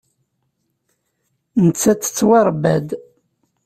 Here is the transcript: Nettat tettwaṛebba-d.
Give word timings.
Nettat 1.65 1.97
tettwaṛebba-d. 2.03 2.89